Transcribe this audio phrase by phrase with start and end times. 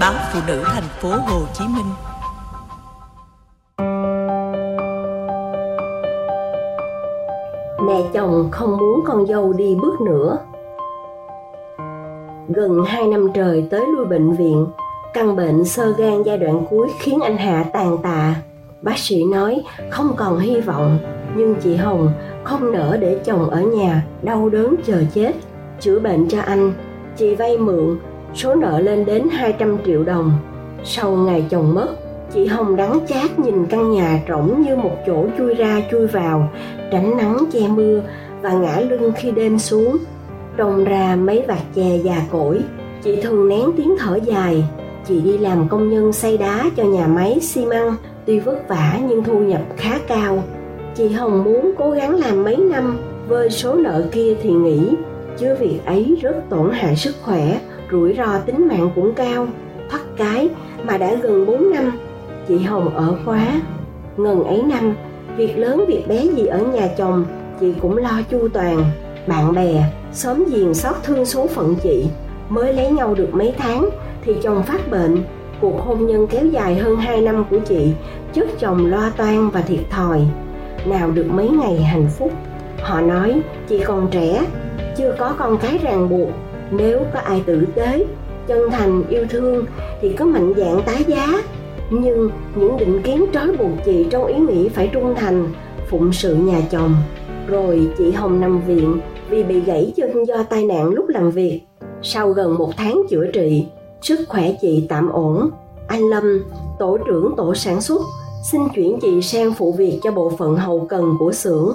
[0.00, 1.86] báo phụ nữ thành phố Hồ Chí Minh.
[7.86, 10.38] Mẹ chồng không muốn con dâu đi bước nữa.
[12.48, 14.66] Gần 2 năm trời tới lui bệnh viện,
[15.14, 18.34] căn bệnh sơ gan giai đoạn cuối khiến anh Hạ tàn tạ.
[18.82, 20.98] Bác sĩ nói không còn hy vọng,
[21.36, 22.12] nhưng chị Hồng
[22.44, 25.32] không nỡ để chồng ở nhà đau đớn chờ chết.
[25.80, 26.72] Chữa bệnh cho anh,
[27.16, 27.98] chị vay mượn,
[28.34, 30.32] số nợ lên đến 200 triệu đồng.
[30.84, 31.88] Sau ngày chồng mất,
[32.34, 36.48] chị Hồng đắng chát nhìn căn nhà rỗng như một chỗ chui ra chui vào,
[36.92, 38.02] tránh nắng che mưa
[38.42, 39.96] và ngã lưng khi đêm xuống.
[40.56, 42.60] Trông ra mấy vạt chè già cỗi,
[43.04, 44.64] chị thường nén tiếng thở dài.
[45.08, 47.94] Chị đi làm công nhân xây đá cho nhà máy xi măng,
[48.26, 50.42] tuy vất vả nhưng thu nhập khá cao.
[50.94, 54.90] Chị Hồng muốn cố gắng làm mấy năm, vơi số nợ kia thì nghỉ,
[55.38, 57.60] chứ việc ấy rất tổn hại sức khỏe,
[57.92, 59.46] rủi ro tính mạng cũng cao.
[59.90, 60.48] Thoát cái
[60.84, 61.92] mà đã gần 4 năm,
[62.48, 63.46] chị Hồng ở khóa.
[64.16, 64.94] Ngần ấy năm,
[65.36, 67.24] việc lớn việc bé gì ở nhà chồng,
[67.60, 68.84] chị cũng lo chu toàn.
[69.26, 72.06] Bạn bè, xóm giềng xót thương số phận chị,
[72.48, 73.88] mới lấy nhau được mấy tháng
[74.24, 75.22] thì chồng phát bệnh.
[75.60, 77.92] Cuộc hôn nhân kéo dài hơn 2 năm của chị,
[78.32, 80.20] trước chồng lo toan và thiệt thòi.
[80.86, 82.32] Nào được mấy ngày hạnh phúc.
[82.82, 84.46] Họ nói chị còn trẻ,
[84.96, 86.28] chưa có con cái ràng buộc,
[86.70, 88.06] nếu có ai tử tế,
[88.46, 89.64] chân thành yêu thương
[90.00, 91.42] thì có mạnh dạn tái giá.
[91.90, 95.48] Nhưng những định kiến trói buộc chị trong ý nghĩ phải trung thành,
[95.90, 96.94] phụng sự nhà chồng.
[97.48, 101.60] Rồi chị Hồng nằm viện vì bị gãy chân do tai nạn lúc làm việc.
[102.02, 103.66] Sau gần một tháng chữa trị,
[104.02, 105.50] sức khỏe chị tạm ổn.
[105.88, 106.44] Anh Lâm,
[106.78, 108.02] tổ trưởng tổ sản xuất,
[108.52, 111.72] xin chuyển chị sang phụ việc cho bộ phận hậu cần của xưởng.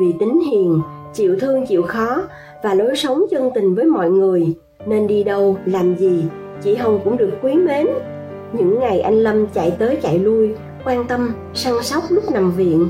[0.00, 0.80] Vì tính hiền,
[1.16, 2.22] chịu thương chịu khó
[2.62, 4.54] và lối sống chân tình với mọi người,
[4.86, 6.24] nên đi đâu, làm gì,
[6.62, 7.86] chị Hồng cũng được quý mến.
[8.52, 12.88] Những ngày anh Lâm chạy tới chạy lui, quan tâm, săn sóc lúc nằm viện,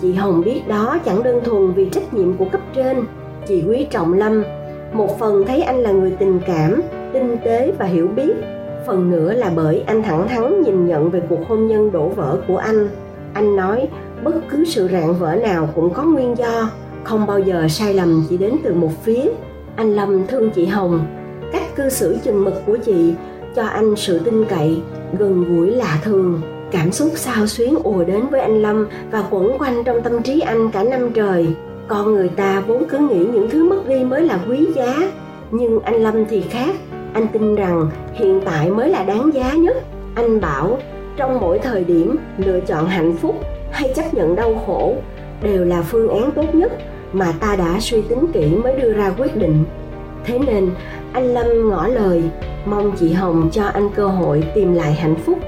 [0.00, 2.96] chị Hồng biết đó chẳng đơn thuần vì trách nhiệm của cấp trên.
[3.48, 4.44] Chị quý trọng Lâm,
[4.92, 6.82] một phần thấy anh là người tình cảm,
[7.12, 8.32] tinh tế và hiểu biết,
[8.86, 12.38] phần nữa là bởi anh thẳng thắn nhìn nhận về cuộc hôn nhân đổ vỡ
[12.48, 12.88] của anh.
[13.32, 13.88] Anh nói
[14.24, 16.70] bất cứ sự rạn vỡ nào cũng có nguyên do,
[17.04, 19.22] không bao giờ sai lầm chỉ đến từ một phía.
[19.76, 21.06] Anh Lâm thương chị Hồng,
[21.52, 23.14] cách cư xử chừng mực của chị
[23.56, 24.80] cho anh sự tin cậy,
[25.18, 26.40] gần gũi lạ thường.
[26.70, 30.40] Cảm xúc sao xuyến ùa đến với anh Lâm và quẩn quanh trong tâm trí
[30.40, 31.46] anh cả năm trời.
[31.88, 35.10] Con người ta vốn cứ nghĩ những thứ mất đi mới là quý giá,
[35.50, 36.74] nhưng anh Lâm thì khác.
[37.12, 39.76] Anh tin rằng hiện tại mới là đáng giá nhất.
[40.14, 40.78] Anh bảo
[41.16, 43.34] trong mỗi thời điểm lựa chọn hạnh phúc
[43.70, 44.94] hay chấp nhận đau khổ
[45.42, 46.72] đều là phương án tốt nhất
[47.12, 49.64] mà ta đã suy tính kỹ mới đưa ra quyết định.
[50.24, 50.70] Thế nên
[51.12, 52.22] anh Lâm ngỏ lời
[52.66, 55.38] mong chị Hồng cho anh cơ hội tìm lại hạnh phúc.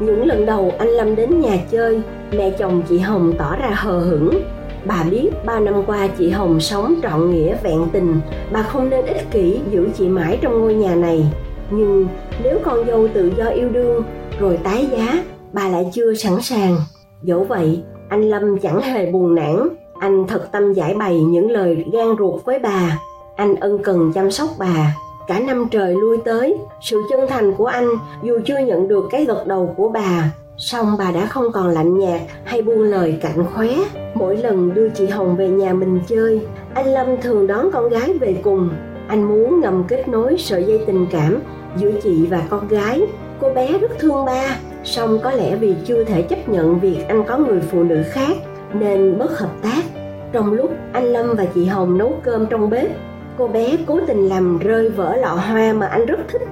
[0.00, 2.02] Những lần đầu anh Lâm đến nhà chơi,
[2.32, 4.42] mẹ chồng chị Hồng tỏ ra hờ hững.
[4.84, 8.20] Bà biết ba năm qua chị Hồng sống trọn nghĩa vẹn tình,
[8.52, 11.26] bà không nên ích kỷ giữ chị mãi trong ngôi nhà này.
[11.70, 12.06] Nhưng
[12.42, 14.02] nếu con dâu tự do yêu đương
[14.40, 16.76] rồi tái giá, bà lại chưa sẵn sàng.
[17.22, 19.68] Dẫu vậy, anh Lâm chẳng hề buồn nản,
[20.00, 22.98] anh thật tâm giải bày những lời gan ruột với bà.
[23.36, 24.96] Anh ân cần chăm sóc bà,
[25.28, 27.88] cả năm trời lui tới sự chân thành của anh
[28.22, 31.98] dù chưa nhận được cái gật đầu của bà song bà đã không còn lạnh
[31.98, 33.68] nhạt hay buông lời cạnh khóe.
[34.14, 36.40] Mỗi lần đưa chị hồng về nhà mình chơi
[36.74, 38.70] anh lâm thường đón con gái về cùng.
[39.08, 41.42] Anh muốn ngầm kết nối sợi dây tình cảm
[41.76, 43.02] giữa chị và con gái.
[43.40, 47.24] Cô bé rất thương ba song có lẽ vì chưa thể chấp nhận việc anh
[47.26, 48.36] có người phụ nữ khác,
[48.74, 49.82] nên bất hợp tác.
[50.32, 52.88] Trong lúc anh lâm và chị hồng nấu cơm trong bếp,
[53.38, 56.42] cô bé cố tình làm rơi vỡ lọ hoa mà anh rất thích.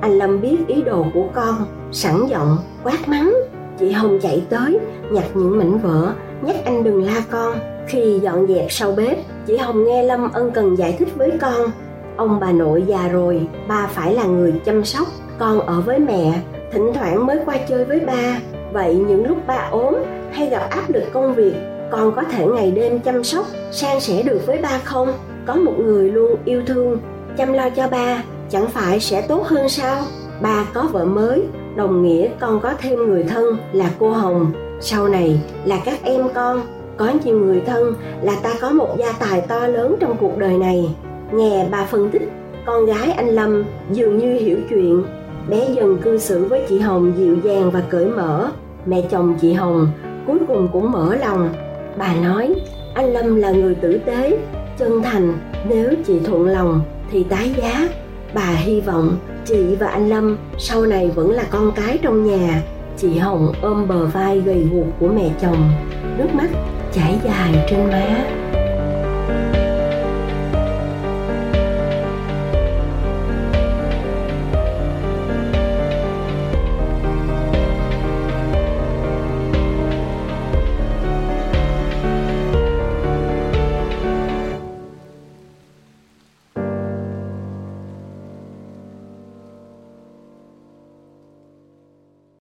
[0.00, 1.54] Anh lâm biết ý đồ của con,
[1.92, 3.34] sẵn giọng, quát mắng.
[3.78, 4.78] Chị hồng chạy tới,
[5.10, 7.54] nhặt những mảnh vỡ, nhắc anh đừng la con.
[7.88, 11.70] Khi dọn dẹp sau bếp, chị hồng nghe lâm ân cần giải thích với con.
[12.16, 15.06] Ông bà nội già rồi, ba phải là người chăm sóc,
[15.38, 16.40] con ở với mẹ
[16.72, 18.40] thỉnh thoảng mới qua chơi với ba.
[18.72, 19.94] Vậy những lúc ba ốm
[20.32, 21.54] hay gặp áp lực công việc
[21.90, 25.12] con có thể ngày đêm chăm sóc, san sẻ được với ba không?
[25.46, 26.98] Có một người luôn yêu thương,
[27.36, 30.02] chăm lo cho ba, chẳng phải sẽ tốt hơn sao?
[30.42, 31.42] Ba có vợ mới,
[31.76, 34.52] đồng nghĩa con có thêm người thân là cô hồng.
[34.80, 36.62] Sau này là các em con,
[36.96, 40.58] có nhiều người thân là ta có một gia tài to lớn trong cuộc đời
[40.58, 40.94] này.
[41.32, 42.28] Nghe bà phân tích,
[42.66, 45.04] con gái anh lâm dường như hiểu chuyện
[45.48, 48.50] bé dần cư xử với chị hồng dịu dàng và cởi mở.
[48.86, 49.88] Mẹ chồng chị hồng
[50.26, 51.54] cuối cùng cũng mở lòng.
[51.98, 52.54] Bà nói,
[52.94, 54.38] anh lâm là người tử tế,
[54.78, 55.38] chân thành.
[55.68, 57.88] Nếu chị thuận lòng thì tái giá.
[58.34, 62.62] Bà hy vọng chị và anh lâm sau này vẫn là con cái trong nhà.
[62.96, 65.70] Chị hồng ôm bờ vai gầy guộc của mẹ chồng.
[66.18, 66.48] Nước mắt
[66.92, 68.24] chảy dài trên má.